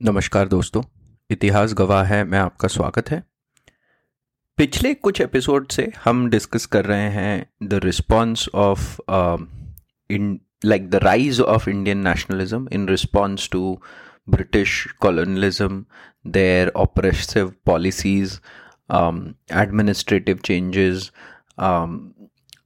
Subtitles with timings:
[0.00, 0.82] नमस्कार दोस्तों,
[1.30, 3.22] इतिहास गवाह है, मैं आपका स्वागत है।
[4.58, 9.00] पिछले कुछ एपिसोड से हम डिस्कस कर रहे हैं the response of
[10.10, 13.80] in like the rise of Indian nationalism in response to
[14.28, 15.84] British colonialism
[16.26, 18.38] their oppressive policies
[19.62, 21.10] administrative changes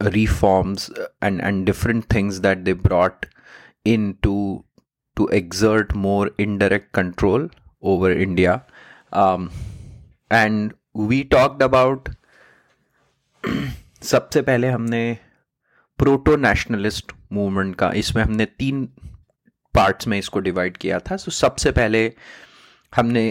[0.01, 0.91] reforms,
[1.27, 3.27] and and different things that they brought
[3.87, 4.07] in
[5.23, 7.49] to exert more indirect control
[7.83, 8.65] over India.
[9.13, 9.51] Um,
[10.31, 12.09] and we talked about
[14.03, 15.19] सबसे पहले हमने
[15.99, 18.85] proto nationalist movement का इसमें हमने तीन
[19.75, 22.13] parts में इसको divide किया था सो so, सबसे पहले
[22.93, 23.25] हमने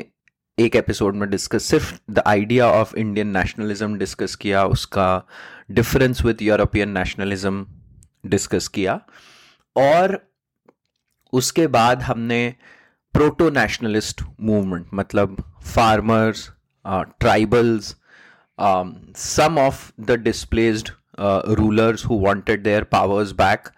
[0.58, 5.08] एक एपिसोड में डिस्कस सिर्फ़ the idea of Indian nationalism discuss किया उसका
[5.72, 7.66] difference with European nationalism
[8.26, 9.00] discuss किया
[9.76, 10.20] और
[11.34, 12.56] उसके बाद हमने
[13.14, 16.50] प्रोटो नेशनलिस्ट मूवमेंट मतलब farmers
[16.86, 17.96] tribals
[19.18, 20.90] some of the displaced
[21.60, 23.70] rulers who wanted their powers back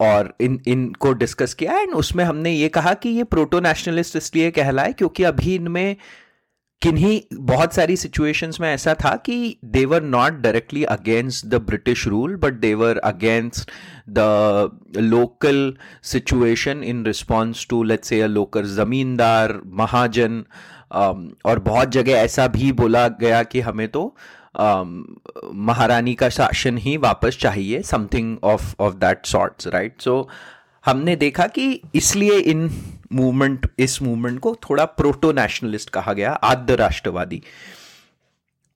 [0.00, 4.50] और इन, इनको डिस्कस किया। एंड उसमें हमने ये कहा कि ये प्रोटो नेशनलिस्ट इसलिए
[4.50, 5.96] कहलाए क्योंकि अभी इनमें
[6.82, 12.06] किन्हीं बहुत सारी सिचुएशंस में ऐसा था कि they were not directly against the British
[12.08, 13.70] rule but they were against
[14.08, 20.42] the local situation in response to let's say local zamindar महाजन
[20.92, 24.14] और बहुत जगह ऐसा भी बोला गया कि हमें तो
[24.54, 24.94] um,
[25.66, 30.16] महारानी का शासन ही वापस चाहिए something of of that sorts right so
[30.84, 32.70] हमने देखा कि इसलिए इन
[33.12, 37.42] मूवमेंट इस मूवमेंट को थोड़ा प्रोटो नेशनलिस्ट कहा गया आद्य राष्ट्रवादी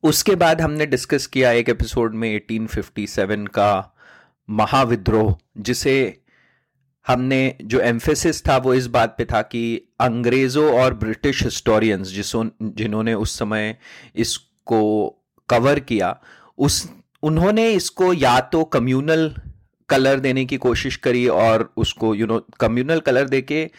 [0.03, 3.95] उसके बाद हमने डिस्कस किया एक एपिसोड में 1857 का
[4.51, 6.21] महाविद्रोह, जिसे
[7.07, 12.51] हमने जो एम्फेसिस था वो इस बात पे था कि अंग्रेज़ों और ब्रिटिश हिस्टोरियंस जिसों,
[12.63, 13.77] जिन्होंने उस समय
[14.17, 15.09] इसको
[15.49, 16.21] कवर किया,
[16.59, 16.91] उस,
[17.23, 19.35] उन्होंने इसको या तो कम्युनल
[19.93, 23.71] कलर देने की कोशिश करी और उसको यू नो कम्युनल कलर देके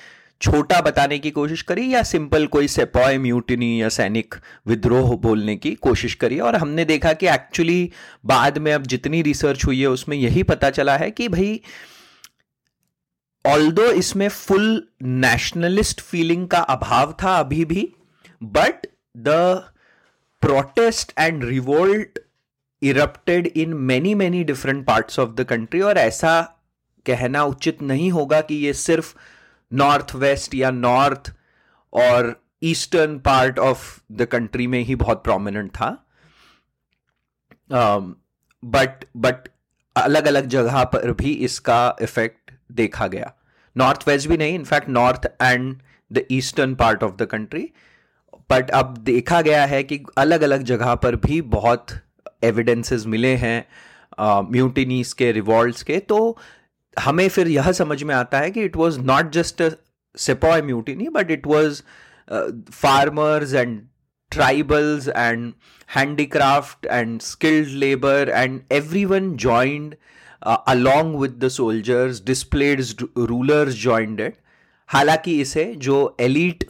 [0.41, 4.35] छोटा बताने की कोशिश करी या सिंपल कोई सेपॉय म्यूटिनी या सैनिक
[4.67, 7.91] विद्रोह बोलने की कोशिश करी। और हमने देखा कि एक्चुअली
[8.25, 11.61] बाद में अब जितनी रिसर्च हुई है, उसमें यही पता चला है कि भाई
[13.45, 14.67] ऑल्दो इसमें फुल
[15.03, 17.87] नेशनलिस्ट फीलिंग का अभाव था अभी भी
[18.43, 18.87] but
[19.17, 19.39] the
[20.41, 22.19] protest and revolt
[22.83, 26.41] erupted in many many different parts of the country और ऐसा
[27.05, 29.13] कहना उचित नहीं होगा कि ये सिर्फ़
[29.71, 31.33] नॉर्थ वेस्ट या नॉर्थ
[31.93, 35.89] और eastern part of the country में ही बहुत प्रोमिनेंट था।
[37.71, 39.47] बट um, बट
[39.95, 43.33] अलग अलग जगह पर भी इसका इफ़ेक्ट देखा गया।
[43.75, 45.75] नॉर्थ वेस्ट भी नहीं in fact north and
[46.11, 47.69] the eastern part of the country
[48.49, 51.91] but अब देखा गया है कि अलग अलग जगह पर भी बहुत
[52.43, 53.65] एविडेंसेस मिले हैं
[54.51, 56.19] म्यूटिनीस के रिवॉल्ट के तो
[56.97, 59.63] हमें फिर यह समझ में आता है कि it was not just
[60.15, 61.81] sepoy mutiny but it was
[62.71, 63.81] farmers and
[64.31, 65.51] tribals and
[65.89, 68.61] handicraft and skilled labour and
[69.05, 69.95] everyone joined
[70.67, 72.81] along with the soldiers displaced
[73.17, 74.21] rulers joined
[74.89, 76.63] हालाँकि इसे जो एलिट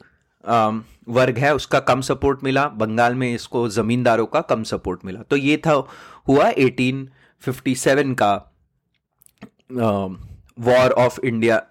[1.08, 5.36] वर्ग है, उसका कम सपोर्ट मिला, बंगाल में इसको जमींदारों का कम सपोर्ट मिला। तो
[5.36, 5.74] ये था,
[6.28, 8.34] हुआ 1857 का
[10.59, 11.62] वॉर ऑफ़ इंडिया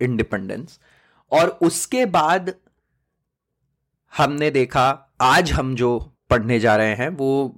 [0.00, 0.78] इंडिपेंडेंस
[1.32, 2.54] और उसके बाद
[4.12, 4.88] हमने देखा,
[5.20, 5.98] आज हम जो
[6.30, 7.56] पढ़ने जा रहे हैं, वो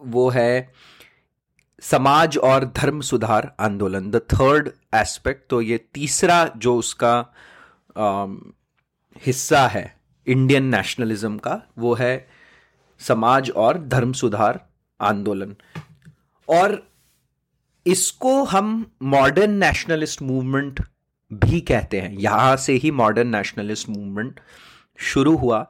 [0.00, 0.72] वो है
[1.82, 7.14] समाज और धर्म सुधार आंदोलन द थर्ड एस्पेक्ट तो ये तीसरा जो उसका
[9.16, 9.94] हिस्सा है
[10.26, 12.26] इंडियन नेशनलिज्म का, वो है
[13.00, 14.60] समाज और धर्म सुधार
[15.00, 15.54] आंदोलन।
[16.48, 16.82] और
[17.86, 20.80] इसको हम मॉडर्न नेशनलिस्ट मूवमेंट
[21.30, 24.40] भी कहते हैं। यहाँ से ही मॉडर्न नेशनलिस्ट मूवमेंट
[25.02, 25.66] शुरू हुआ।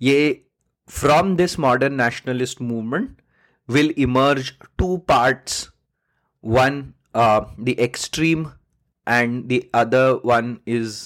[0.00, 0.44] ये
[0.90, 3.16] from this modern nationalist movement
[3.68, 5.68] will emerge two parts
[6.44, 6.80] one
[7.16, 8.46] the extreme
[9.06, 10.96] and the other one is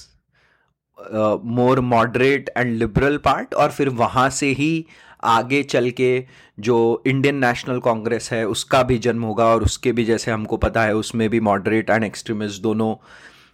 [1.45, 4.85] more moderate and liberal part और फिर वहाँ से ही
[5.25, 6.25] आगे चल के
[6.59, 10.83] जो इंडियन नेशनल कांग्रेस है, उसका भी जन्म होगा और उसके भी जैसे हमको पता
[10.83, 12.95] है, उसमें भी मॉडरेट एंड एक्सट्रीमिस्ट दोनों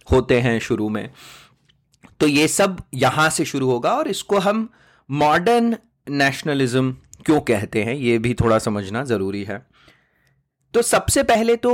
[0.07, 1.09] होते हैं शुरू में।
[2.19, 4.67] तो ये सब यहाँ से शुरू होगा और इसको हम
[5.09, 5.75] मॉडर्न
[6.09, 6.91] नेशनलिज्म
[7.25, 9.65] क्यों कहते हैं, ये भी थोड़ा समझना ज़रूरी है।
[10.73, 11.71] तो सबसे पहले तो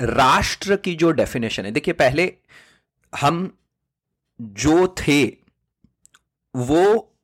[0.00, 2.32] राष्ट्र की जो डेफिनेशन है, देखिए पहले
[3.12, 3.50] हम
[4.40, 5.26] जो थे
[6.56, 7.14] वो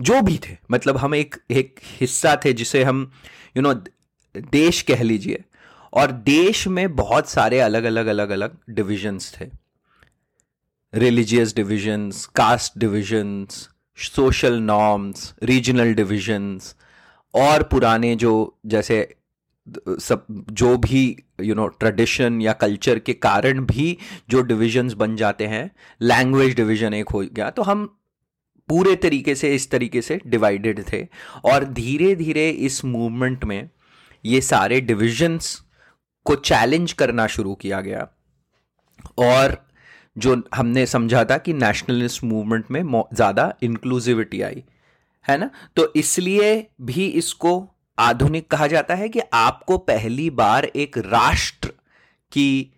[0.00, 3.12] जो भी थे मतलब हम एक एक हिस्सा थे जिसे हम
[3.56, 3.88] यू you नो know,
[4.52, 5.44] देश कह लीजिए
[5.92, 9.50] और देश में बहुत सारे अलग अलग अलग अलग डिविजन्स थे।
[10.94, 16.76] Religious divisions caste divisions social norms regional divisions
[17.34, 19.16] और पुराने जो जैसे
[19.66, 23.96] सब, जो भी यू नो ट्रेडिशन या कल्चर के कारण भी
[24.30, 25.70] जो डिविजन्स बन जाते हैं
[26.00, 27.84] लैंग्वेज डिवीज़न एक हो गया तो हम
[28.68, 31.06] पूरे तरीके से, इस तरीके से डिवाइडेड थे।
[31.44, 33.68] और धीरे धीरे इस मूवमेंट में
[34.24, 35.54] ये सारे डिविजन्स
[36.26, 38.06] को चैलेंज करना शुरू किया गया।
[39.18, 39.56] और
[40.16, 42.82] जो हमने समझा था कि नेशनलिस्ट मूवमेंट में
[43.14, 44.64] ज़्यादा इंक्लूसिविटी आई,
[45.26, 45.50] है ना?
[45.76, 51.68] तो इसलिए भी इसको आधुनिक कहा जाता है कि आपको पहली बार एक राष्ट्र
[52.32, 52.72] की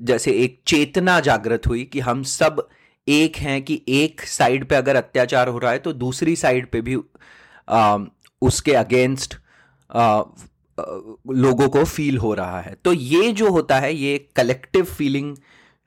[0.00, 2.68] जैसे एक चेतना जागृत हुई कि हम सब
[3.08, 6.80] एक हैं कि एक साइड पे अगर अत्याचार हो रहा है तो दूसरी साइड पे
[6.80, 6.96] भी
[7.68, 7.98] आ,
[8.42, 9.34] उसके अगेंस्ट
[11.30, 15.36] लोगों को फील हो रहा है। तो ये जो होता है ये कलेक्टिव फीलिंग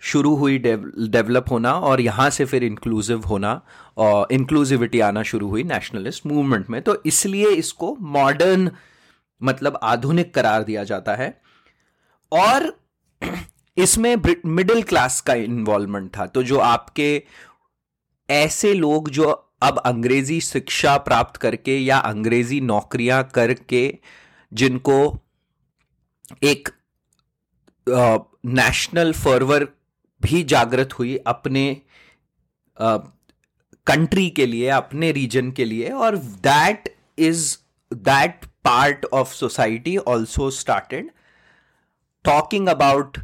[0.01, 3.61] शुरू हुई डेवलप होना और यहाँ से फिर इंक्लूसिव होना,
[3.97, 8.69] और इंक्लूसिविटी आना शुरू हुई नेशनलिस्ट मूवमेंट में। तो इसलिए इसको मॉडर्न
[9.41, 11.33] मतलब आधुनिक करार दिया जाता है।
[12.31, 12.71] और
[13.77, 14.15] इसमें
[14.45, 17.23] मिडिल क्लास का इन्वॉल्वमेंट था। तो जो आपके
[18.29, 19.29] ऐसे लोग जो
[19.63, 23.83] अब अंग्रेज़ी शिक्षा प्राप्त करके या अंग्रेज़ी नौकरियाँ करके
[24.51, 24.97] जिनको
[26.43, 26.69] एक
[27.87, 29.67] नेशनल फर्वर
[30.25, 31.65] भी जागृत हुई अपने
[33.87, 37.57] कंट्री के लिए, अपने रीजन के लिए और that is
[37.91, 41.11] that part of society also started
[42.25, 43.17] talking about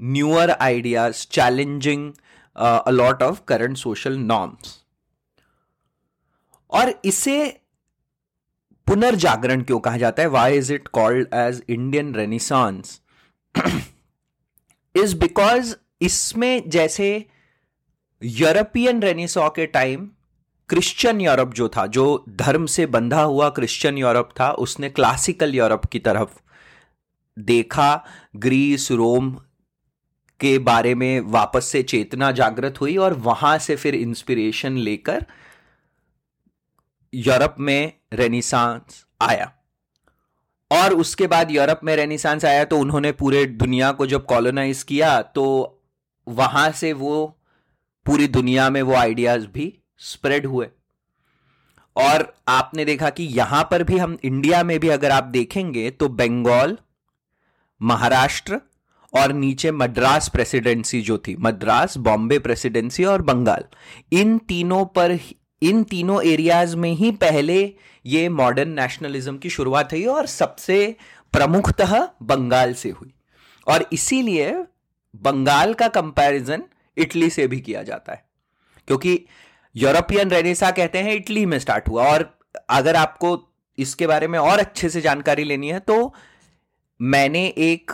[0.00, 2.12] newer ideas challenging
[2.56, 4.78] a lot of current social norms
[6.72, 7.36] और इसे
[8.86, 10.28] पुनर्जागरण क्यों कहा जाता है?
[10.28, 13.00] Why is it called as Indian renaissance
[14.94, 15.74] is because
[16.04, 17.26] इसमें जैसे
[18.22, 20.10] यूरोपियन रेनिसॉ के टाइम
[20.68, 25.84] क्रिश्चियन यूरोप जो था, जो धर्म से बंधा हुआ क्रिश्चियन यूरोप था, उसने क्लासिकल यूरोप
[25.84, 26.38] की तरफ़
[27.38, 28.04] देखा
[28.36, 29.30] ग्रीस रोम
[30.40, 35.26] के बारे में वापस से चेतना जागृत हुई और वहाँ से फिर इंस्पिरेशन लेकर
[37.14, 39.52] यूरोप में रेनिसांस आया।
[40.70, 45.22] और उसके बाद यूरोप में रेनिसांस आया तो उन्होंने पूरे दुनिया को जब कॉलोनाइज किया
[45.22, 45.73] तो
[46.26, 47.26] वहाँ से वो
[48.06, 50.68] पूरी दुनिया में वो आइडियाज़ भी स्प्रेड हुए।
[51.96, 56.08] और आपने देखा कि यहाँ पर भी हम इंडिया में भी अगर आप देखेंगे तो
[56.08, 56.76] बंगाल
[57.80, 58.60] महाराष्ट्र
[59.12, 63.64] और नीचे मद्रास प्रेसिडेंसी जो थी मद्रास बॉम्बे प्रेसिडेंसी और बंगाल
[64.12, 65.18] इन तीनों पर
[65.62, 67.58] इन तीनों एरियाज़ में ही पहले
[68.06, 70.96] ये मॉडर्न नेशनलिज्म की शुरुआत हुई और सबसे
[71.32, 73.14] प्रमुखतः बंगाल से हुई।
[73.66, 74.52] और इसीलिए
[75.14, 76.64] बंगाल का कंपैरिजन
[76.98, 78.24] इटली से भी किया जाता है।
[78.86, 79.26] क्योंकि
[79.76, 82.38] यूरोपियन रेनेसा कहते हैं इटली में स्टार्ट हुआ। और
[82.68, 86.14] अगर आपको इसके बारे में और अच्छे से जानकारी लेनी है तो
[87.00, 87.92] मैंने एक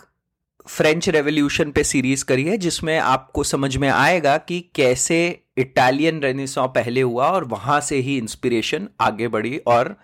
[0.66, 6.66] फ्रेंच रेवोल्यूशन पे सीरीज़ करी है, जिसमें आपको समझ में आएगा कि कैसे इटालियन रेनिसॉ
[6.68, 9.96] पहले हुआ और वहाँ से ही इंस्पिरेशन आगे बढ़ी और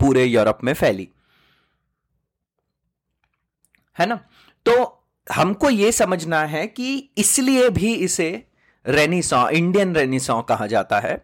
[0.00, 1.08] पूरे यूरोप में फैली।
[3.98, 4.16] है ना?
[4.66, 4.97] तो
[5.28, 8.30] हमको यह समझना है कि इसलिए भी इसे
[8.86, 11.16] रेनिसॉ इंडियन रेनिसॉ कहा जाता है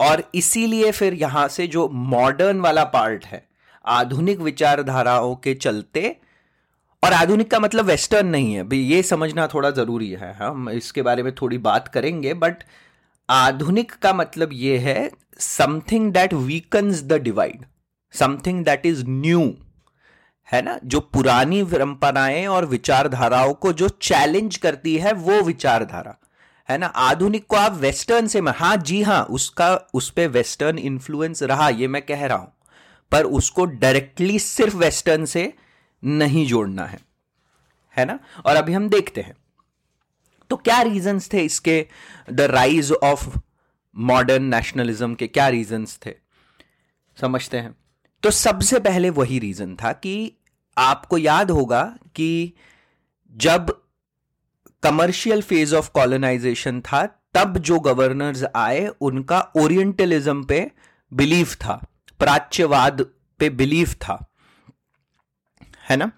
[0.00, 3.46] और इसीलिए फिर यहाँ से जो मॉडर्न वाला पार्ट है,
[3.84, 6.16] आधुनिक विचारधाराओं के चलते,
[7.02, 11.02] और आधुनिक का मतलब वेस्टर्न नहीं है। भाई ये समझना थोड़ा ज़रूरी है। हम इसके
[11.02, 12.62] बारे में थोड़ी बात करेंगे बट
[13.28, 17.64] आधुनिक का मतलब ये है something that weakens the divide
[18.14, 19.40] something that is new
[20.52, 20.80] है ना?
[20.84, 26.18] जो पुरानी परंपराएँ और विचारधाराओं को जो चैलेंज करती है, वो विचारधारा।
[26.68, 26.86] है ना?
[26.86, 31.88] आधुनिक को आप वेस्टर्न से हाँ जी हाँ उसका, उस पर वेस्टर्न इन्फ्लुएंस रहा, ये
[31.88, 32.52] मैं कह रहा हूँ।
[33.12, 35.52] पर उसको डायरेक्टली सिर्फ़ वेस्टर्न से
[36.04, 36.98] नहीं जोड़ना है।
[37.96, 38.18] है ना?
[38.46, 39.34] और अभी हम देखते हैं।
[40.50, 41.86] तो क्या रीजंस थे इसके?
[42.30, 43.38] The rise of
[43.96, 46.14] modern nationalism के क्या रीजंस थे?
[47.20, 47.74] समझते हैं।
[48.26, 50.32] तो सबसे पहले वही रीजन था कि
[50.78, 52.52] आपको याद होगा कि
[53.36, 53.82] जब
[54.82, 60.70] कमर्शियल फ़ेज़ ऑफ़ कॉलोनाइजेशन था, तब जो गवर्नर्स आए, उनका ओरिएंटलिज्म पे
[61.12, 61.86] बिलीफ था,
[62.18, 63.06] प्राच्यवाद
[63.38, 64.32] पे बिलीफ था,
[65.90, 66.12] है ना?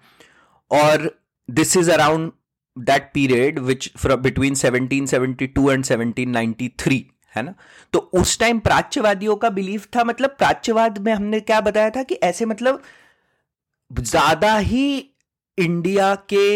[0.71, 2.31] और this is around
[2.77, 7.01] that period which from between 1772 and 1793
[7.33, 7.53] है ना?
[7.93, 12.15] तो उस टाइम प्राच्यवादियों का बिलीफ था मतलब प्राच्यवाद में हमने क्या बताया था कि
[12.23, 12.81] ऐसे मतलब
[13.91, 14.97] ज़्यादा ही
[15.57, 16.47] इंडिया के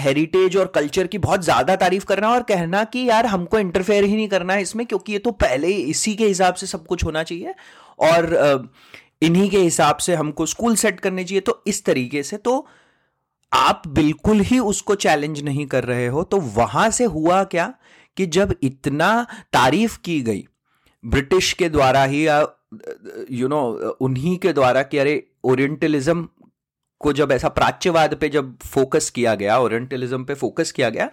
[0.00, 4.16] हेरिटेज और कल्चर की बहुत ज़्यादा तारीफ़ करना और कहना कि यार हमको इंटरफेयर ही
[4.16, 7.04] नहीं करना है इसमें क्योंकि ये तो पहले ही इसी के हिसाब से सब कुछ
[7.04, 7.54] होना चाहिए
[8.00, 8.70] और
[9.22, 12.66] इन्हीं के हिसाब से हमको स्कूल सेट करने चाहिए। तो इस तरीके से तो
[13.52, 17.72] आप बिल्कुल ही उसको चैलेंज नहीं कर रहे हो। तो वहाँ से हुआ क्या?
[18.16, 19.10] कि जब इतना
[19.52, 20.44] तारीफ़ की गई,
[21.04, 22.40] ब्रिटिश के द्वारा ही या
[23.30, 23.62] यू नो
[24.00, 26.28] उन्हीं के द्वारा कि अरे, ओरिएंटलिज्म
[27.00, 31.08] को जब ऐसा प्राच्यवाद पे जब फोकस किया गया, ओरिएंटलिज्म पे फोकस किया गया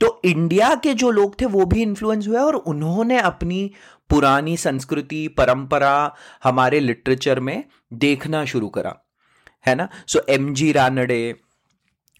[0.00, 3.70] तो इंडिया के जो लोग थे वो भी इन्फ्लुएंस हुए और उन्होंने अपनी
[4.10, 8.94] पुरानी संस्कृति, परंपरा हमारे लिटरेचर में देखना शुरू करा,
[9.66, 9.88] है ना?
[10.06, 11.34] So M G Ranade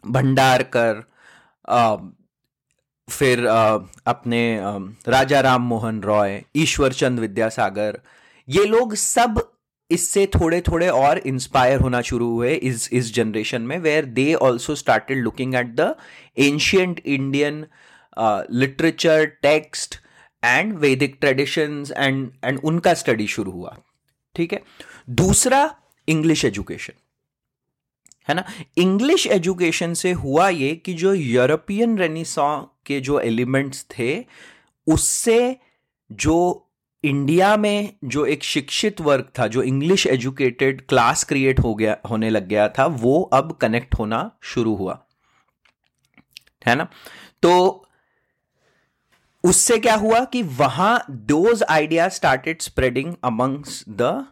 [0.04, 1.02] Bhandarkar
[3.08, 4.42] फिर अपने
[5.08, 7.98] राजा राम मोहन रॉय, ईश्वर चंद विद्यासागर,
[8.48, 9.40] ये लोग सब
[9.90, 14.74] इससे थोड़े थोड़े और इंस्पायर होना शुरू हुए इस इस जनरेशन में where they also
[14.74, 15.94] started looking at the
[16.38, 17.64] ancient Indian
[18.52, 20.00] literature text
[20.42, 23.76] and Vedic traditions and and उनका स्टडी शुरू हुआ।
[24.34, 24.62] ठीक है?
[25.10, 25.68] दूसरा
[26.08, 26.92] इंग्लिश एजुकेशन
[28.28, 28.44] है ना?
[28.78, 34.24] इंग्लिश एजुकेशन से हुआ ये कि जो यूरोपियन रेनिसॉ के जो एलिमेंट्स थे,
[34.86, 35.56] उससे
[36.12, 36.60] जो
[37.04, 42.30] इंडिया में जो एक शिक्षित वर्ग था, जो इंग्लिश एजुकेटेड क्लास क्रिएट हो गया, होने
[42.30, 45.04] लग गया था, वो अब कनेक्ट होना शुरू हुआ।
[46.66, 46.88] है ना?
[47.42, 47.80] तो
[49.44, 54.26] उससे क्या हुआ कि वहाँ those idea started spreading amongst the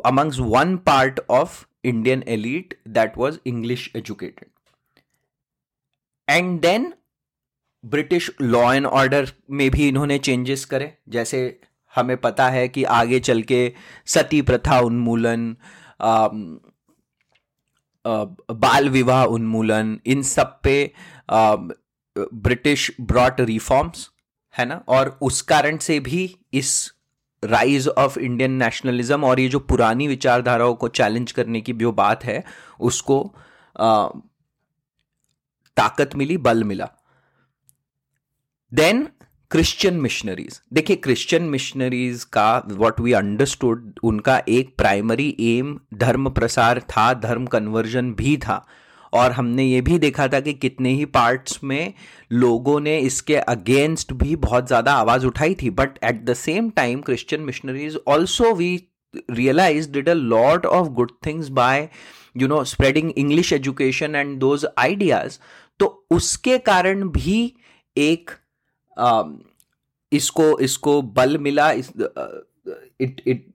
[0.00, 4.48] amongst one part of Indian elite that was English educated
[6.28, 6.92] and then
[7.84, 11.60] British law and order में भी इन्होंने चेंजेस करे। जैसे
[11.94, 13.72] हमें पता है कि आगे चल के
[14.06, 15.56] सती प्रथा उन्मूलन
[18.04, 20.92] बाल विवाह उन्मूलन, इन सब पे
[22.16, 24.10] ब्रिटिश ब्रॉट रिफॉर्म्स
[24.54, 24.82] है ना?
[24.88, 26.92] और उस कारण से भी इस
[27.44, 32.24] राइज ऑफ़ इंडियन नेशनलिज्म और ये जो पुरानी विचारधाराओं को चैलेंज करने की जो बात
[32.24, 32.42] है
[32.80, 33.22] उसको
[33.80, 34.08] आ,
[35.76, 36.88] ताकत मिली बल मिला।
[38.72, 39.08] देन
[39.50, 46.80] क्रिश्चियन मिशनरीज देखिए क्रिश्चियन मिशनरीज का व्हाट वी अंडरस्टूड उनका एक प्राइमरी एम धर्म प्रसार
[46.80, 48.66] था धर्म कन्वर्जन भी था।
[49.14, 51.92] और हमने ये भी देखा था कि कितने ही पार्ट्स में
[52.32, 57.00] लोगों ने इसके अगेंस्ट भी बहुत ज़्यादा आवाज़ उठाई थी। But at the same time
[57.00, 58.74] Christian missionaries also we
[59.30, 61.88] realise did a lot of good things by
[62.36, 65.38] you know spreading English education and those ideas
[65.80, 67.40] तो उसके कारण भी
[67.96, 68.30] एक
[68.96, 69.30] uh,
[70.12, 73.46] इसको इसको बल मिला it it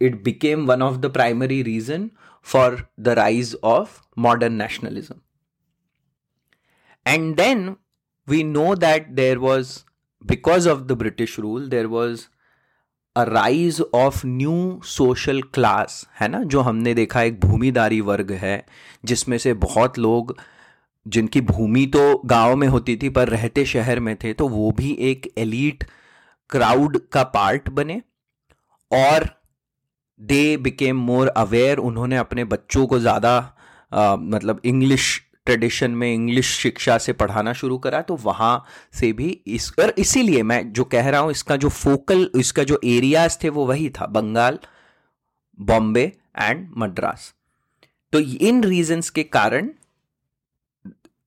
[0.00, 2.10] it became one of the primary reason
[2.42, 5.22] for the rise of modern nationalism.
[7.06, 7.76] And then
[8.26, 9.84] we know that there was,
[10.26, 12.28] because of the British rule, there was
[13.16, 18.66] a rise of new social class है ना जो हमने देखा एक भूमिदारी वर्ग है
[19.04, 20.36] जिसमें से बहुत लोग
[21.08, 24.92] जिनकी भूमि तो गाँव में होती थी पर रहते शहर में थे तो वो भी
[25.00, 25.84] एक एलीट
[26.50, 28.02] क्राउड का पार्ट बने
[28.92, 29.28] और
[30.20, 33.38] दे बिकेम मोर अवेयर उन्होंने अपने बच्चों को ज़्यादा
[33.92, 39.72] मतलब इंग्लिश ट्रेडिशन में इंग्लिश शिक्षा से पढ़ाना शुरू करा तो वहाँ से भी इस,
[39.80, 43.66] और इसीलिए मैं जो कह रहा हूँ, इसका जो फोकल इसका जो एरियाज़ थे वो
[43.66, 44.58] वही था, बंगाल,
[45.58, 47.32] बॉम्बे एंड मद्रास।
[48.12, 49.70] तो इन रीजंस के कारण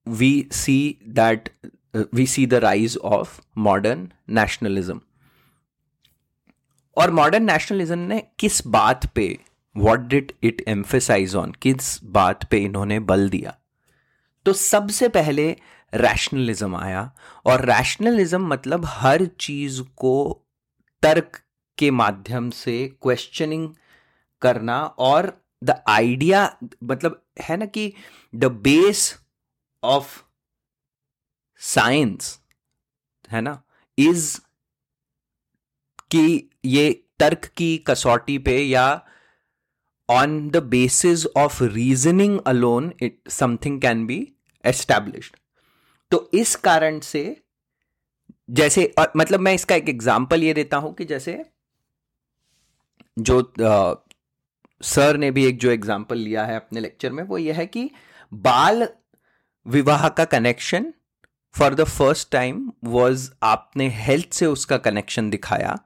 [0.07, 1.49] we see that
[2.13, 4.99] we see the rise of modern nationalism
[6.97, 9.39] और मॉडर्न नेशनलिज्म ने किस बात पे
[9.75, 13.57] what did it emphasise on किस बात पे इन्होंने बल दिया?
[14.45, 15.49] तो सबसे पहले
[15.93, 17.11] रैशनलिज्म आया
[17.45, 20.43] और रैशनलिज्म मतलब हर चीज़ को
[21.03, 21.39] तर्क
[21.77, 23.69] के माध्यम से क्वेश्चनिंग
[24.41, 25.33] करना और
[25.63, 27.93] द आइडिया मतलब है ना कि
[28.35, 29.19] द बेस
[29.83, 30.21] ऑफ़
[31.61, 32.39] साइंस
[33.31, 33.61] है ना
[33.97, 34.39] इज़
[36.13, 36.89] कि ये
[37.19, 38.85] तर्क की कसौटी पे या
[40.09, 44.19] on the basis of reasoning alone it something can be
[44.63, 45.35] established
[46.11, 47.23] तो इस कारण से
[48.51, 51.43] जैसे और मतलब मैं इसका एक एग्ज़ाम्पल ये देता हूँ कि जैसे
[53.19, 53.93] जो आ,
[54.81, 57.89] सर ने भी एक जो एग्ज़ाम्पल लिया है अपने लेक्चर में वो ये है कि
[58.31, 58.87] बाल
[59.65, 60.93] विवाह का connection
[61.55, 65.77] for the first time was आपने हेल्थ से उसका कनेक्शन दिखाया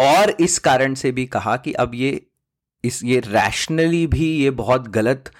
[0.00, 2.26] और इस कारण से भी कहा कि अब ये,
[2.84, 5.30] इस, ये रैशनली भी ये बहुत गलत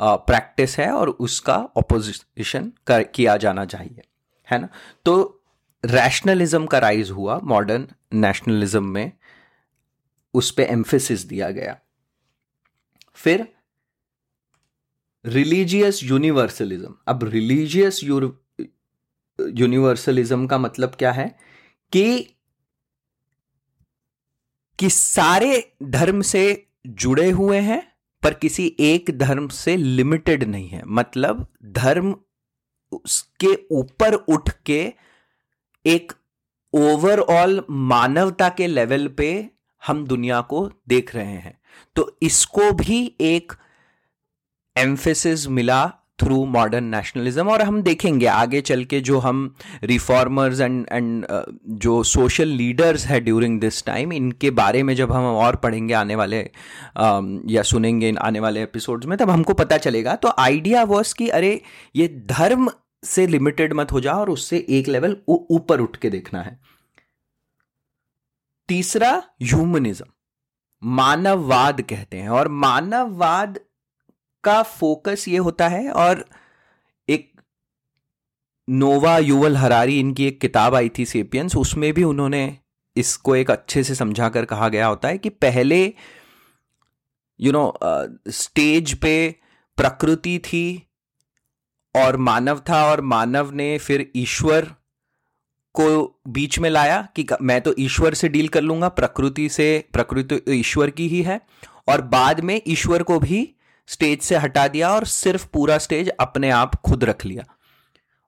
[0.00, 4.02] प्रैक्टिस है और उसका ऑपोजिशन किया जाना चाहिए,
[4.50, 4.68] है ना?
[5.04, 5.42] तो
[5.84, 9.12] रैशनलिज्म का राइज हुआ मॉडर्न नेशनलिज्म में,
[10.34, 11.78] उस पर एम्फेसिस दिया गया।
[13.14, 13.46] फिर
[15.26, 18.04] रिलीजियस यूनिवर्सलिज्म अब रिलीजियस
[19.40, 21.38] यूनिवर्सलिज्म का मतलब क्या है?
[21.92, 22.35] कि
[24.78, 27.92] कि सारे धर्म से जुड़े हुए हैं,
[28.22, 32.16] पर किसी एक धर्म से लिमिटेड नहीं है। मतलब धर्म
[32.92, 34.92] उसके ऊपर उठ के
[35.86, 36.12] एक
[36.72, 39.50] ओवरऑल मानवता के लेवल पे
[39.86, 41.60] हम दुनिया को देख रहे हैं।
[41.96, 43.52] तो इसको भी एक
[44.76, 49.54] एम्फेसिस मिला थ्रू मॉडर्न नेशनलिज्म और हम देखेंगे आगे चल के जो हम
[49.84, 51.26] रिफॉर्मर्स एंड एंड
[51.80, 56.14] जो सोशल लीडर्स है ड्यूरिंग दिस टाइम इनके बारे में जब हम और पढ़ेंगे आने
[56.14, 61.14] वाले uh, या सुनेंगे आने वाले एपिसोड्स में तब हमको पता चलेगा। तो आइडिया वॉज़
[61.14, 61.60] कि अरे
[61.96, 62.70] ये धर्म
[63.04, 66.58] से लिमिटेड मत हो जाओ और उससे एक लेवल ऊपर उठ के देखना है।
[68.68, 69.10] तीसरा
[69.42, 70.04] ह्यूमनिज्म
[70.82, 73.58] मानववाद कहते हैं और मानववाद
[74.46, 76.24] का फोकस ये होता है और
[77.08, 77.40] एक
[78.70, 82.58] नोवा युवल हरारी इनकी एक किताब आई थी सेपियंस उसमें भी उन्होंने
[82.96, 85.94] इसको एक अच्छे से समझाकर कहा गया होता है कि पहले
[87.40, 87.78] यू नो
[88.28, 89.36] स्टेज पे
[89.76, 90.88] प्रकृति थी
[91.96, 94.74] और मानव था और मानव ने फिर ईश्वर
[95.74, 100.40] को बीच में लाया कि मैं तो ईश्वर से डील कर लूँगा, प्रकृति से, प्रकृति
[100.48, 101.40] ईश्वर की ही है
[101.88, 103.55] और बाद में ईश्वर को भी
[103.88, 107.44] स्टेज से हटा दिया और सिर्फ़ पूरा स्टेज अपने आप खुद रख लिया।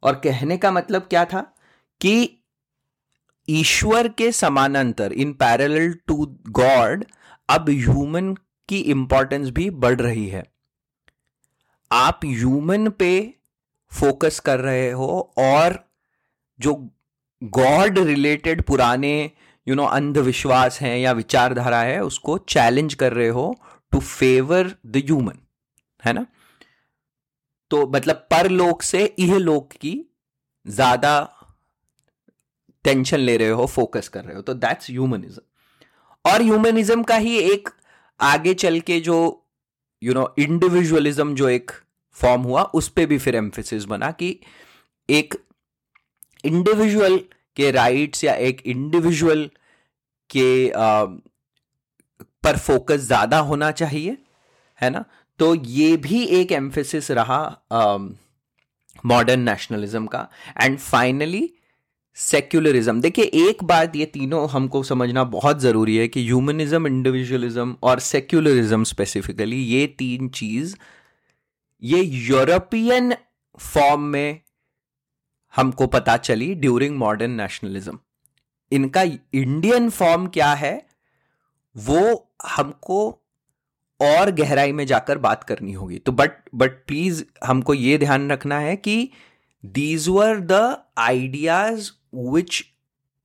[0.02, 1.40] और कहने का मतलब क्या था
[2.00, 2.44] कि
[3.48, 7.04] ईश्वर के समानांतर इन पैरेलल टू गॉड
[7.48, 8.34] अब ह्यूमन
[8.68, 10.44] की इंपॉर्टेंस भी बढ़ रही है।
[11.92, 13.34] आप ह्यूमन पे
[13.92, 15.78] फोकस कर रहे हो और
[16.60, 16.74] जो
[17.42, 19.30] गॉड रिलेटेड पुराने
[19.66, 23.54] यू नो अंधविश्वास हैं या विचारधारा है, उसको चैलेंज कर रहे हो
[23.92, 25.38] टू फेवर द ह्यूमन
[26.04, 26.26] है ना?
[27.70, 30.00] तो मतलब परलोक से यह लोक की
[30.66, 31.12] ज़्यादा
[32.84, 35.42] टेंशन ले रहे हो फोकस कर रहे हो तो दैट्स ह्यूमनिज्म
[36.24, 37.68] और ह्यूमनिज्म का ही एक
[38.20, 39.18] आगे चल के जो
[40.02, 41.70] यू नो इंडिविजुअलिज्म जो एक
[42.16, 44.38] फॉर्म हुआ उस पर भी फिर एम्फेसिस बना कि
[45.08, 45.34] एक
[46.44, 47.18] इंडिविजुअल
[47.56, 49.50] के राइट्स या एक इंडिविजुअल
[50.30, 51.04] के आ,
[52.42, 54.16] पर फोकस ज़्यादा होना चाहिए
[54.80, 55.04] है ना?
[55.38, 57.62] तो ये भी एक एम्फेसिस रहा
[59.06, 60.28] मॉडर्न um, नेशनलिज्म का.
[60.62, 61.50] एंड फाइनली
[62.14, 68.00] सेक्युलरिज्म देखिए एक बात ये तीनों हमको समझना बहुत ज़रूरी है कि ह्यूमनिज्म इंडिविजुअलिज्म और
[68.00, 70.76] सेक्युलरिज्म स्पेसिफिकली ये तीन चीज़
[71.82, 73.14] ये यूरोपियन
[73.58, 74.40] फॉर्म में
[75.56, 77.98] हमको पता चली ड्यूरिंग मॉडर्न नेशनलिज्म
[78.72, 80.86] इनका इंडियन फॉर्म क्या है?
[81.76, 83.22] वो हमको
[84.00, 88.58] और गहराई में जाकर बात करनी होगी। तो बट बट प्लीज़ हमको ये ध्यान रखना
[88.58, 89.10] है कि
[89.64, 92.64] these were the ideas which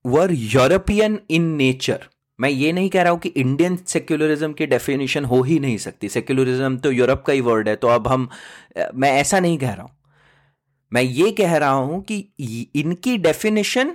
[0.04, 2.08] were European in nature
[2.38, 6.08] मैं ये नहीं कह रहा हूँ कि इंडियन सेक्युलरिज्म की डेफिनेशन हो ही नहीं सकती।
[6.08, 8.28] सेक्युलरिज्म तो यूरोप का ही वर्ड है तो अब हम,
[8.94, 9.96] मैं ऐसा नहीं कह रहा हूँ।
[10.92, 12.16] मैं ये कह रहा हूँ कि
[12.76, 13.94] इनकी डेफिनेशन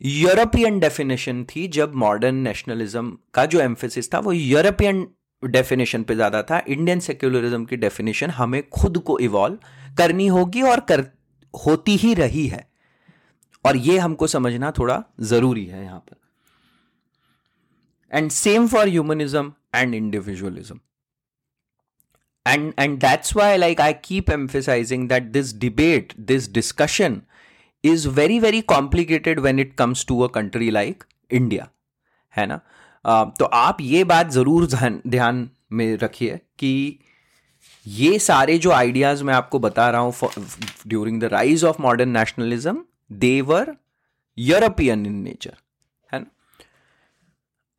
[0.00, 5.06] यूरोपियन डेफिनेशन थी जब मॉडर्न नेशनलिज्म का जो एम्फेसिस था वो यूरोपियन
[5.42, 9.58] डेफिनेशन पे ज़्यादा था। इंडियन सेक्युलरिज्म की डेफिनेशन हमें खुद को इवॉल्व
[9.98, 11.04] करनी होगी और कर,
[11.54, 12.66] होती ही रही है।
[13.64, 16.16] और ये हमको समझना थोड़ा ज़रूरी है यहाँ पर।
[18.10, 20.80] And same for humanism and individualism
[22.46, 27.20] and and that's why like I keep emphasising that this debate this discussion
[27.84, 31.68] is very very complicated when it comes to a country like India
[32.32, 32.60] है ना?
[33.06, 34.66] तो आप ये बात ज़रूर
[35.06, 36.98] ध्यान में रखिए कि
[37.86, 40.14] ये सारे जो आइडियाज़ मैं आपको बता रहा हूँ
[40.86, 43.76] during the rise of modern nationalism they were
[44.38, 45.54] European in nature
[46.12, 46.26] है ना?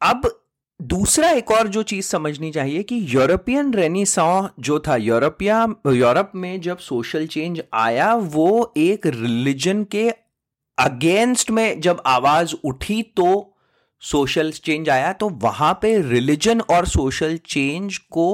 [0.02, 0.42] अब
[0.82, 6.62] दूसरा एक और जो चीज़ समझनी चाहिए कि यूरोपियन रेनिसॉ जो था यूरोपिया यूरोप में
[6.62, 10.14] जब सोशल चेंज आया, वो एक रिलीजन के
[10.78, 13.56] अगेंस्ट में जब आवाज़ उठी तो
[14.04, 18.28] सोशल चेंज आया तो वहाँ पे रिलीजन और सोशल चेंज को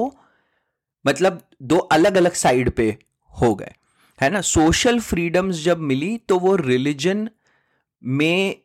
[1.04, 2.96] मतलब दो अलग अलग साइड पे
[3.32, 3.72] हो गए,
[4.18, 4.40] है ना?
[4.40, 7.28] सोशल फ्रीडम्स जब मिली तो वो रिलीजन
[8.02, 8.56] में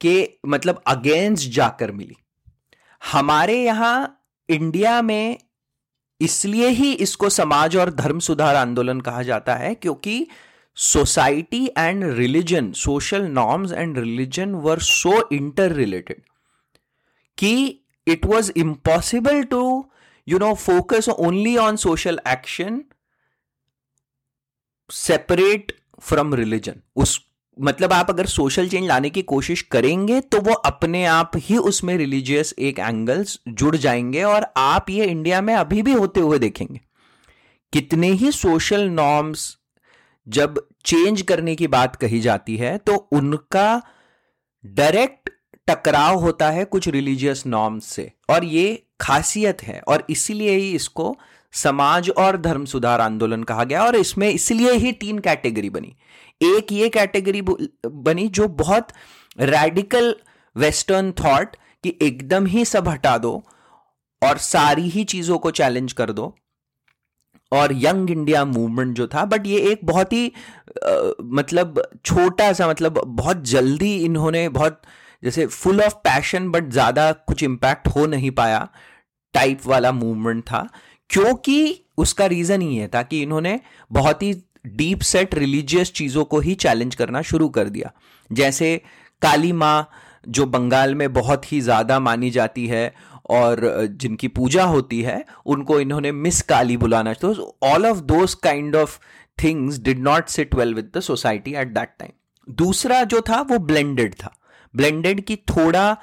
[0.00, 2.16] के मतलब अगेंस्ट जाकर मिली।
[3.02, 5.38] हमारे यहाँ इंडिया में
[6.20, 10.26] इसलिए ही इसको समाज और धर्म सुधार आंदोलन कहा जाता है, क्योंकि
[10.76, 15.28] society and religion social norms and religion were so
[15.72, 16.22] interrelated
[17.38, 19.90] कि it was impossible to
[20.28, 22.84] you know focus only on social action
[24.92, 27.26] separate from religion उस
[27.60, 31.96] मतलब आप अगर सोशल चेंज लाने की कोशिश करेंगे तो वो अपने आप ही उसमें
[31.96, 36.80] रिलीजियस एक एंगल्स जुड़ जाएँगे और आप ये इंडिया में अभी भी होते हुए देखेंगे।
[37.72, 39.58] कितने ही सोशल नॉर्म्स
[40.28, 43.82] जब चेंज करने की बात कही जाती है तो उनका
[44.66, 45.30] डायरेक्ट
[45.68, 51.16] टकराव होता है कुछ रिलीजियस नॉर्म्स से। और ये खासियत है और इसीलिए ही इसको
[51.54, 55.94] समाज और धर्म सुधार आंदोलन कहा गया और इसमें इसलिए ही तीन कैटेगरी बनी।
[56.40, 58.88] एक ये कैटेगरी बनी जो बहुत
[59.40, 60.14] रेडिकल
[60.56, 63.32] वेस्टर्न थॉट कि एकदम ही सब हटा दो
[64.22, 66.34] और सारी ही चीज़ों को चैलेंज कर दो।
[67.52, 70.90] और यंग इंडिया मूवमेंट जो था बट ये एक बहुत ही आ,
[71.22, 74.80] मतलब छोटा सा मतलब बहुत जल्दी इन्होंने बहुत
[75.22, 78.68] जैसे फुल ऑफ़ पैशन बट ज़्यादा कुछ इम्पैक्ट हो नहीं पाया
[79.34, 80.68] टाइप वाला मूवमेंट था,
[81.10, 84.32] क्योंकि उसका रीज़न ही है था कि इन्होंने बहुत ही
[84.66, 87.90] डीप सेट रिलीजियस चीज़ों को ही चैलेंज करना शुरू कर दिया।
[88.30, 88.80] जैसे
[89.22, 89.90] काली माँ,
[90.28, 92.92] जो बंगाल में बहुत ही ज़्यादा मानी जाती है
[93.30, 93.60] और
[93.92, 98.98] जिनकी पूजा होती है, उनको इन्होंने मिस काली बुलाना तो all of those kind of
[99.38, 102.12] things did not sit well with the society at that time
[102.48, 104.34] दूसरा जो था, वो ब्लेंडेड था।
[104.76, 105.96] ब्लेंडेड की थोड़ा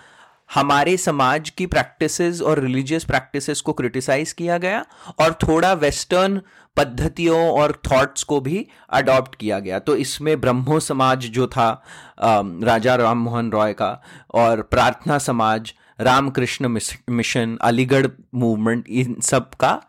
[0.49, 4.85] हमारे समाज की प्रैक्टिसेस और रिलीजियस प्रैक्टिसेस को क्रिटिसाइज किया गया
[5.19, 6.41] और थोड़ा वेस्टर्न
[6.77, 11.69] पद्धतियों और थॉट्स को भी अडॉप्ट किया गया। तो इसमें ब्रह्मो समाज जो था
[12.21, 13.91] राजा राम मोहन रॉय का
[14.33, 19.79] और प्रार्थना समाज, रामकृष्ण मिशन, अलीगढ़ मूवमेंट इन सब का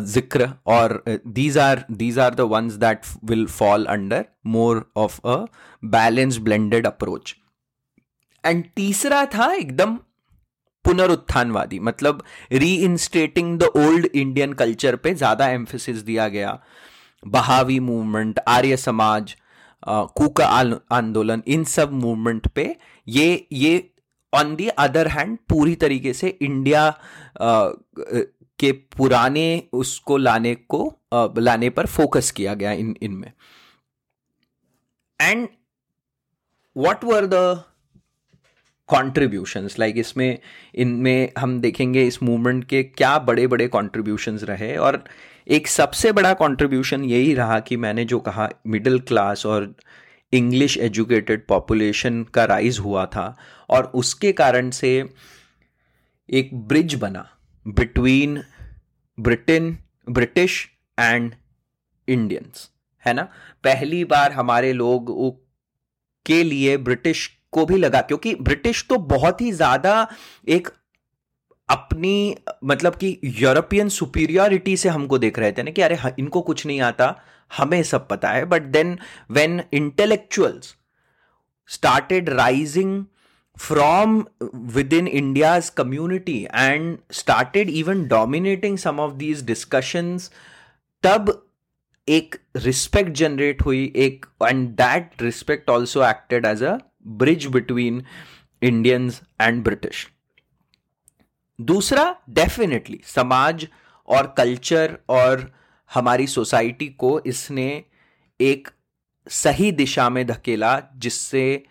[0.00, 5.36] ज़िक्र और these are these are the ones that will fall under more of a
[5.82, 7.34] balance blended approach
[8.44, 9.96] and तीसरा था एकदम
[10.84, 12.22] पुनरुत्थानवादी मतलब
[12.84, 16.58] reinstating the old Indian culture पे ज़्यादा एम्फोसिस दिया गया।
[17.22, 19.34] बहावी मूवमेंट आर्य समाज
[19.82, 22.74] कुक आंदोलन, इन सब मूवमेंट पे
[23.06, 23.90] ये ये
[24.32, 26.90] ऑन दी अदर हैंड पूरी तरीके से इंडिया
[28.58, 30.80] के पुराने उसको लाने को
[31.38, 33.32] लाने पर फोकस किया गया इन, इनमें।
[35.20, 35.48] And
[36.76, 37.62] what were the
[38.88, 40.38] contributions like इसमें,
[40.74, 45.04] इनमें हम देखेंगे इस मूवमेंट के क्या बड़े बड़े कॉन्ट्रीब्यूशंस रहे और
[45.48, 49.74] एक सबसे बड़ा कॉन्ट्रीब्यूशन यही रहा कि मैंने जो कहा मिडिल क्लास और
[50.32, 53.36] इंग्लिश एजुकेटेड पॉपुलेशन का राइज हुआ था
[53.68, 55.10] और उसके कारण से
[56.30, 57.30] एक ब्रिज बना
[57.68, 58.42] between
[59.20, 60.68] Britain British
[61.00, 61.34] and
[62.08, 62.70] Indians
[63.06, 63.22] है ना?
[63.64, 65.36] पहली बार हमारे लोग
[66.26, 70.08] के लिए ब्रिटिश को भी लगा, क्योंकि ब्रिटिश तो बहुत ही ज़्यादा
[70.48, 70.68] एक
[71.68, 76.66] अपनी मतलब कि यूरोपियन सुपीरियोरिटी से हमको देख रहे थे ना कि अरे इनको कुछ
[76.66, 77.14] नहीं आता,
[77.50, 78.98] हमें सब पता है। But then
[79.30, 80.74] when intellectuals
[81.70, 83.04] started rising
[83.56, 84.24] from
[84.92, 90.30] within India's community and started even dominating some of these discussions
[91.04, 91.32] तब
[92.08, 98.04] एक रिस्पेक्ट जनरेट हुई, एक and that respect also acted as a bridge between
[98.62, 100.08] Indians and British
[101.60, 103.68] दूसरा definitely समाज
[104.08, 105.52] और culture और
[105.94, 107.84] हमारी society को इसने
[108.40, 108.68] एक
[109.30, 111.64] सही दिशा में धकेला, जिससे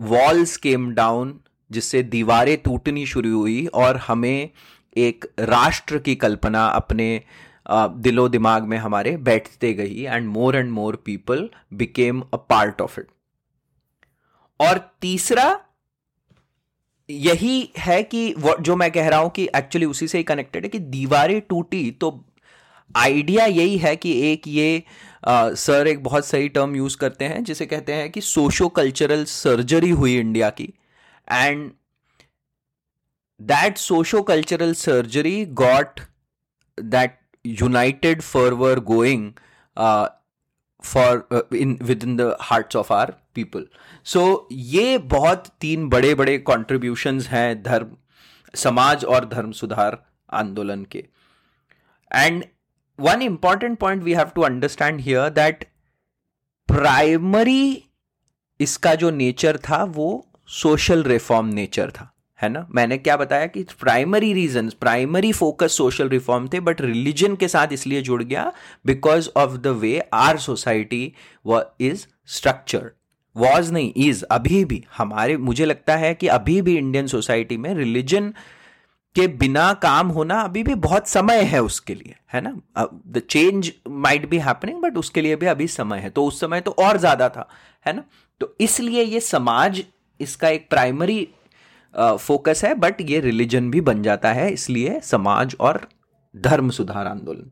[0.00, 4.50] वॉल्स केम डाउन जिससे दीवारें टूटनी शुरू हुई और हमें
[4.96, 7.22] एक राष्ट्र की कल्पना अपने
[7.70, 13.00] दिलो दिमाग में हमारे बैठते गई and more and more people became a part of
[13.00, 13.06] it
[14.62, 15.60] और तीसरा
[17.10, 20.68] यही है कि जो मैं कह रहा हूँ कि एक्चुअली उसी से ही कनेक्टेड है
[20.68, 22.24] कि दीवारें टूटी तो
[22.96, 24.82] आइडिया यही है कि एक ये
[25.28, 29.24] आ, सर एक बहुत सही टर्म यूज़ करते हैं जिसे कहते हैं कि सोशो कल्चरल
[29.24, 30.68] सर्जरी हुई इंडिया की।
[31.32, 31.70] And
[33.40, 36.00] that socio cultural surgery got
[36.80, 39.32] that united forever going
[40.84, 43.66] for in within the hearts of our people
[44.04, 47.96] so ये बहुत तीन बड़े बड़े कॉन्ट्रीब्यूशन हैं धर्म,
[48.54, 49.98] समाज और धर्म सुधार
[50.32, 51.04] आंदोलन के।
[52.10, 52.44] And
[52.98, 55.64] one important point we have to understand here that
[56.68, 57.84] primary
[58.60, 60.08] इसका जो नेचर था वो
[60.48, 62.08] सोशल रिफॉर्म नेचर था।
[62.42, 62.66] है ना?
[62.70, 67.72] मैंने क्या बताया कि primary reason primary focus social reform थे बट रिलीजन के साथ
[67.72, 68.52] इसलिए जुड़ गया
[68.86, 71.12] because of the way our society
[71.46, 72.90] was is structured
[73.36, 77.74] was नहीं इज़ अभी भी, हमारे, मुझे लगता है कि अभी भी इंडियन सोसाइटी में
[77.74, 78.32] रिलीजन
[79.16, 82.56] के बिना काम होना अभी भी बहुत समय है उसके लिए, है ना?
[83.08, 86.60] The change might be happening but उसके लिए भी अभी समय है। तो उस समय
[86.60, 87.48] तो और ज़्यादा था,
[87.86, 88.04] है ना?
[88.40, 89.82] तो इसलिए ये समाज,
[90.20, 91.28] इसका एक प्राइमरी
[91.94, 95.80] फोकस है बट ये रिलीजन भी बन जाता है, इसलिए समाज और
[96.34, 97.50] धर्म सुधार आंदोलन।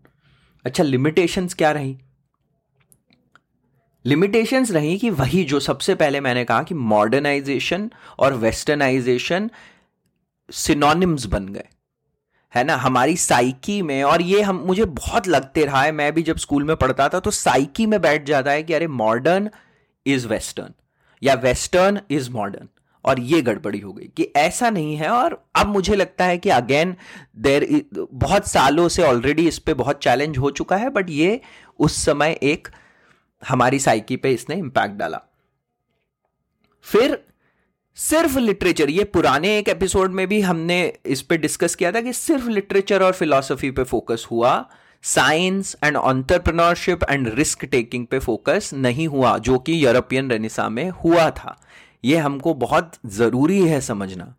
[0.65, 1.97] अच्छा लिमिटेशंस क्या रही?
[4.05, 9.51] लिमिटेशंस रही कि वही जो सबसे पहले मैंने कहा कि मॉडर्नाइजेशन और वेस्टर्नाइजेशन
[10.49, 11.69] सिनोनिम्स बन गए।
[12.53, 12.77] है ना?
[12.77, 16.65] हमारी साइकी में, और ये हम, मुझे बहुत लगते रहा है, मैं भी जब स्कूल
[16.65, 19.51] में पढ़ता था तो साइकी में बैठ जाता है कि अरे मॉडर्न
[20.07, 20.75] इज़ वेस्टर्न
[21.23, 22.69] या वेस्टर्न इज़ मॉडर्न
[23.05, 26.49] और ये गड़बड़ी हो गई कि ऐसा नहीं है और अब मुझे लगता है कि
[26.49, 26.97] अगेन
[27.37, 31.41] देर बहुत सालों से ऑलरेडी इस पर बहुत चैलेंज हो चुका है बट ये
[31.79, 32.69] उस समय एक
[33.49, 35.21] हमारी साइकी पे इसने इंपैक्ट डाला।
[36.83, 37.25] फिर
[37.95, 42.13] सिर्फ़ लिटरेचर ये पुराने एक एपिसोड में भी हमने इस पर डिस्कस किया था कि
[42.13, 44.69] सिर्फ़ लिटरेचर और फिलॉसफी पे फोकस हुआ
[45.03, 50.91] science and entrepreneurship and risk taking पे फोकस नहीं हुआ, जो कि यूरोपियन रेनिसा में
[50.91, 51.61] हुआ था।
[52.05, 54.35] ये हमको बहुत ज़रूरी है समझना।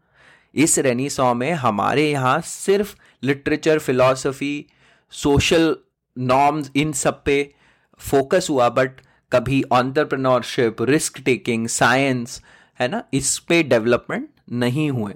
[0.55, 4.65] इस रेनिसॉ में हमारे यहाँ सिर्फ़ लिटरेचर, फिलॉसफी,
[5.11, 5.75] सोशल
[6.17, 7.55] नॉर्म्स, इन सब पे
[7.99, 8.91] फोकस हुआ, बट
[9.31, 12.41] कभी ऑन्टरप्रनोरशिप रिस्क टेकिंग, साइंस,
[12.79, 15.13] है ना, इस पे डेवलपमेंट नहीं हुए।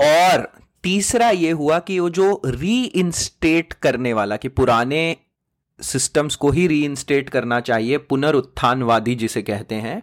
[0.00, 5.16] और तीसरा ये हुआ कि वो जो री इंस्टेट करने वाला, कि पुराने
[5.80, 10.02] सिस्टम्स को ही री इंस्टेट करना चाहिए, पुनरुत्थानवादी जिसे कहते हैं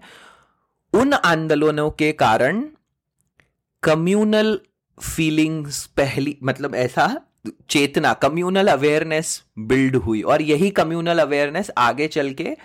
[0.94, 2.64] उन आंदोलनों के कारण
[3.84, 4.60] कम्युनल
[4.98, 7.22] फीलिंग्स पहली मतलब ऐसा
[7.70, 12.56] चेतना कम्युनल अवेयरनेस बिल्ड हुई और यही कम्युनल अवेयरनेस आगे चल के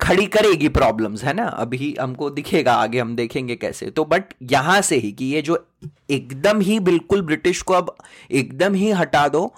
[0.00, 1.46] खड़ी करेगी प्रॉब्लम्स है ना?
[1.46, 5.66] अभी हमको दिखेगा, आगे हम देखेंगे कैसे। तो बट यहाँ से ही कि ये जो
[6.10, 7.96] एकदम ही बिल्कुल ब्रिटिश को अब
[8.30, 9.52] एकदम ही हटा दो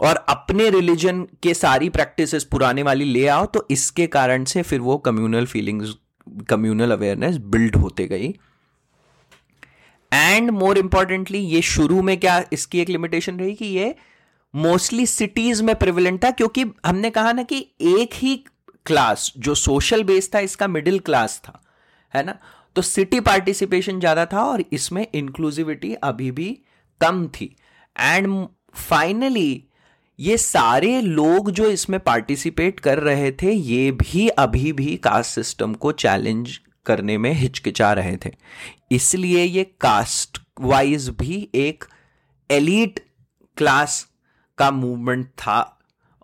[0.00, 4.80] और अपने रिलीजन के सारी प्रैक्टिसेस पुराने वाली ले आओ तो इसके कारण से फिर
[4.80, 5.94] वो communal feelings
[6.48, 8.34] communal awareness build होते गई।
[10.12, 13.94] एंड मोर इंपॉर्टेंटली ये शुरू में क्या इसकी एक लिमिटेशन रही कि ये
[14.54, 18.36] मोस्टली सिटीज़ में प्रिविलेंट था, क्योंकि हमने कहा ना कि एक ही
[18.86, 21.60] क्लास जो सोशल बेस था, इसका मिडिल क्लास था,
[22.14, 22.38] है ना?
[22.76, 26.48] तो सिटी पार्टिसिपेशन ज़्यादा था और इसमें इंक्लूसिविटी अभी भी
[27.00, 27.54] कम थी।
[27.96, 29.64] एंड फाइनली
[30.18, 35.74] ये सारे लोग जो इसमें पार्टिसिपेट कर रहे थे, ये भी अभी भी कास्ट सिस्टम
[35.74, 38.30] को चैलेंज करने में हिचकिचा रहे थे।
[38.90, 41.84] इसलिए ये कास्ट वाइज भी एक
[42.50, 43.00] एलिट
[43.56, 44.06] क्लास
[44.58, 45.60] का मूवमेंट था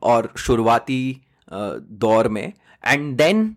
[0.02, 1.20] और शुरुआती
[1.52, 2.52] दौर में।
[2.86, 3.56] And then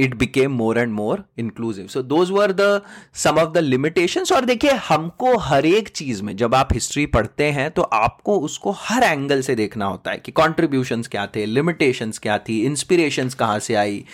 [0.00, 2.80] it became more and more inclusive so those were the
[3.14, 7.50] some of the limitations और देखिए, हमको हर एक चीज़ में जब आप हिस्ट्री पढ़ते
[7.50, 12.18] हैं तो आपको उसको हर एंगल से देखना होता है कि कॉन्ट्रीब्यूशन क्या थे लिमिटेशंस
[12.18, 14.04] क्या थी इंस्पिरेशन कहाँ से आई,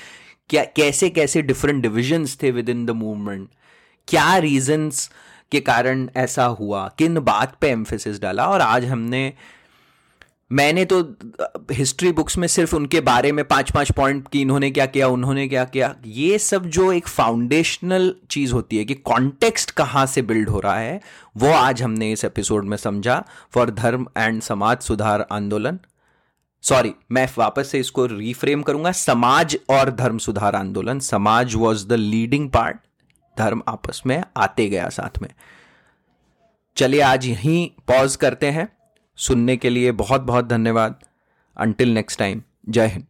[0.49, 3.49] क्या, कैसे कैसे डिफरेंट डिविजन्स थे विद इन द मूवमेंट
[4.09, 5.11] क्या रीजन्स
[5.53, 9.33] के कारण ऐसा हुआ, किन बात पे एम्फेसिस डाला, और आज हमने
[10.51, 11.01] मैंने तो
[11.73, 15.47] हिस्ट्री बुक्स में सिर्फ़ उनके बारे में पाँच पाँच पॉइंट की इन्होंने क्या किया, उन्होंने
[15.49, 20.49] क्या किया, ये सब जो एक फाउंडेशनल चीज़ होती है कि कॉन्टेक्स्ट कहाँ से बिल्ड
[20.49, 21.01] हो रहा है,
[21.37, 23.23] वो आज हमने इस एपिसोड में समझा
[23.55, 25.79] फॉर धर्म एंड समाज सुधार आंदोलन।
[26.65, 31.93] सॉरी मैं वापस से इसको रीफ्रेम करूँगा, समाज और धर्म सुधार आंदोलन। समाज वॉज़ द
[31.93, 32.79] लीडिंग पार्ट
[33.37, 35.29] धर्म आपस में आते गया साथ में।
[36.77, 38.69] चलिए आज यहीं पॉज करते हैं।
[39.17, 40.99] सुनने के लिए बहुत बहुत धन्यवाद।
[41.57, 43.05] अंटिल नेक्स्ट टाइम जय हिंद।